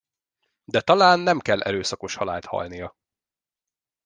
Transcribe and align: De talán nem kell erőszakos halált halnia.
De 0.63 0.81
talán 0.81 1.19
nem 1.19 1.39
kell 1.39 1.61
erőszakos 1.61 2.15
halált 2.15 2.45
halnia. 2.45 2.93